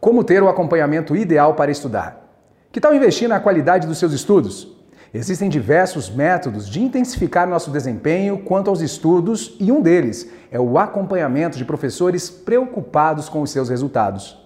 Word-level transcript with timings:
Como 0.00 0.24
ter 0.24 0.42
o 0.42 0.48
acompanhamento 0.48 1.14
ideal 1.14 1.52
para 1.52 1.70
estudar? 1.70 2.26
Que 2.72 2.80
tal 2.80 2.94
investir 2.94 3.28
na 3.28 3.38
qualidade 3.38 3.86
dos 3.86 3.98
seus 3.98 4.14
estudos? 4.14 4.74
Existem 5.12 5.50
diversos 5.50 6.08
métodos 6.08 6.66
de 6.66 6.80
intensificar 6.80 7.46
nosso 7.46 7.70
desempenho 7.70 8.38
quanto 8.38 8.70
aos 8.70 8.80
estudos 8.80 9.54
e 9.60 9.70
um 9.70 9.82
deles 9.82 10.30
é 10.50 10.58
o 10.58 10.78
acompanhamento 10.78 11.58
de 11.58 11.66
professores 11.66 12.30
preocupados 12.30 13.28
com 13.28 13.42
os 13.42 13.50
seus 13.50 13.68
resultados. 13.68 14.38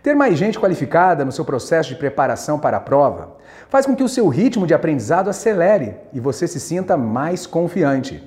Ter 0.00 0.14
mais 0.14 0.38
gente 0.38 0.60
qualificada 0.60 1.24
no 1.24 1.32
seu 1.32 1.44
processo 1.44 1.88
de 1.88 1.96
preparação 1.96 2.60
para 2.60 2.76
a 2.76 2.80
prova 2.80 3.36
faz 3.68 3.86
com 3.86 3.96
que 3.96 4.04
o 4.04 4.08
seu 4.08 4.28
ritmo 4.28 4.64
de 4.64 4.74
aprendizado 4.74 5.28
acelere 5.28 5.96
e 6.12 6.20
você 6.20 6.46
se 6.46 6.60
sinta 6.60 6.96
mais 6.96 7.48
confiante. 7.48 8.22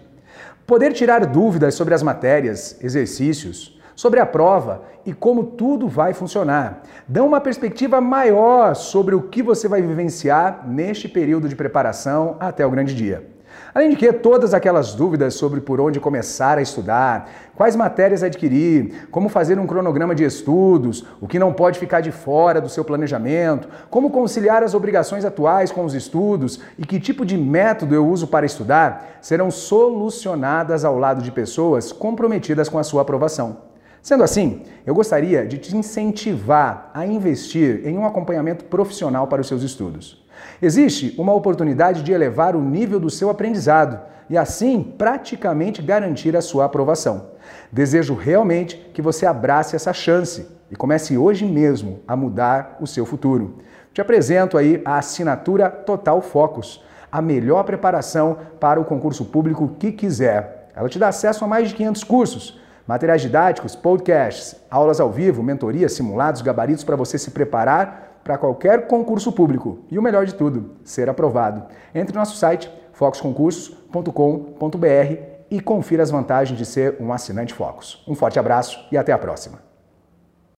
Poder 0.68 0.92
tirar 0.92 1.26
dúvidas 1.26 1.76
sobre 1.76 1.94
as 1.94 2.04
matérias, 2.04 2.76
exercícios, 2.82 3.80
sobre 3.96 4.20
a 4.20 4.25
prova 4.25 4.82
e 5.05 5.14
como 5.14 5.44
tudo 5.44 5.88
vai 5.88 6.14
funcionar. 6.14 6.84
Dão 7.07 7.28
uma 7.28 7.41
perspectiva 7.41 8.00
maior 8.00 8.76
sobre 8.76 9.16
o 9.16 9.23
que 9.23 9.44
você 9.44 9.68
vai 9.68 9.81
vivenciar 9.81 10.68
neste 10.68 11.08
período 11.08 11.49
de 11.49 11.55
preparação 11.55 12.38
até 12.40 12.66
o 12.66 12.71
grande 12.71 12.95
dia. 12.95 13.34
Além 13.73 13.90
de 13.90 13.95
que 13.95 14.12
todas 14.13 14.54
aquelas 14.54 14.94
dúvidas 14.94 15.34
sobre 15.34 15.59
por 15.59 15.82
onde 15.82 15.99
começar 15.99 16.58
a 16.58 16.62
estudar, 16.62 17.30
quais 17.55 17.76
matérias 17.76 18.21
adquirir, 18.21 19.08
como 19.09 19.30
fazer 19.30 19.58
um 19.58 19.66
cronograma 19.66 20.13
de 20.13 20.23
estudos, 20.23 21.05
o 21.20 21.27
que 21.27 21.40
não 21.40 21.52
pode 21.52 21.80
ficar 21.80 22.02
de 22.02 22.12
fora 22.12 22.62
do 22.62 22.70
seu 22.70 22.85
planejamento, 22.85 23.68
como 23.90 24.12
conciliar 24.12 24.62
as 24.62 24.76
obrigações 24.76 25.26
atuais 25.26 25.71
com 25.71 25.85
os 25.85 25.96
estudos 25.96 26.60
e 26.77 26.85
que 26.85 26.99
tipo 26.99 27.26
de 27.26 27.35
método 27.35 27.96
eu 27.96 28.07
uso 28.07 28.27
para 28.27 28.46
estudar, 28.46 29.18
serão 29.21 29.49
solucionadas 29.49 30.85
ao 30.85 30.98
lado 30.98 31.23
de 31.23 31.32
pessoas 31.32 31.91
comprometidas 31.91 32.70
com 32.70 32.77
a 32.77 32.84
sua 32.84 33.02
aprovação. 33.02 33.73
Sendo 34.03 34.21
assim, 34.21 34.63
eu 34.85 34.93
gostaria 34.93 35.48
de 35.48 35.57
te 35.57 35.77
incentivar 35.77 36.91
a 36.93 37.05
investir 37.05 37.88
em 37.88 37.98
um 37.98 38.05
acompanhamento 38.05 38.66
profissional 38.66 39.27
para 39.27 39.39
os 39.39 39.48
seus 39.48 39.63
estudos. 39.63 40.21
Existe 40.62 41.15
uma 41.18 41.34
oportunidade 41.34 42.04
de 42.04 42.12
elevar 42.12 42.54
o 42.54 42.62
nível 42.62 42.99
do 42.99 43.10
seu 43.10 43.29
aprendizado 43.29 43.98
e, 44.29 44.37
assim, 44.37 44.84
praticamente 44.84 45.82
garantir 45.82 46.35
a 46.35 46.41
sua 46.41 46.65
aprovação. 46.65 47.29
Desejo 47.71 48.13
realmente 48.13 48.76
que 48.93 49.01
você 49.01 49.26
abrace 49.26 49.73
essa 49.73 49.93
chance 49.93 50.49
e 50.70 50.76
comece 50.76 51.17
hoje 51.17 51.45
mesmo 51.45 52.01
a 52.05 52.13
mudar 52.13 52.76
o 52.82 52.85
seu 52.85 53.05
futuro. 53.05 53.60
Te 53.93 54.01
apresento 54.01 54.57
aí 54.57 54.82
a 54.84 54.98
assinatura 54.98 55.70
Total 55.70 56.21
Focus, 56.21 56.84
a 57.10 57.21
melhor 57.21 57.63
preparação 57.63 58.38
para 58.60 58.82
o 58.82 58.85
concurso 58.85 59.23
público 59.23 59.77
que 59.79 59.93
quiser. 59.93 60.71
Ela 60.76 60.90
te 60.90 60.99
dá 60.99 61.07
acesso 61.07 61.45
a 61.45 61.48
mais 61.48 61.70
de 61.70 61.76
500 61.76 62.04
cursos 62.04 62.63
Materiais 62.85 63.21
didáticos, 63.21 63.76
podcasts, 63.76 64.56
aulas 64.69 65.00
ao 65.00 65.09
vivo, 65.09 65.41
mentorias, 65.41 65.94
simulados, 65.94 66.41
gabaritos 66.41 66.84
para 66.84 66.97
você 66.97 67.17
se 67.17 67.31
preparar 67.31 68.19
para 68.23 68.38
qualquer 68.38 68.88
concurso 68.88 69.31
público. 69.31 69.79
E 69.89 69.97
o 69.97 70.01
melhor 70.01 70.25
de 70.25 70.35
tudo, 70.35 70.72
ser 70.84 71.09
aprovado. 71.09 71.63
Entre 71.95 72.13
no 72.13 72.19
nosso 72.19 72.35
site 72.35 72.69
focusconcursos.com.br 72.94 75.17
e 75.50 75.61
confira 75.61 76.03
as 76.03 76.11
vantagens 76.11 76.57
de 76.57 76.66
ser 76.66 76.97
um 77.00 77.13
assinante 77.13 77.53
Focus. 77.53 78.03
Um 78.07 78.16
forte 78.16 78.39
abraço 78.39 78.85
e 78.91 78.97
até 78.97 79.13
a 79.13 79.17
próxima. 79.17 79.72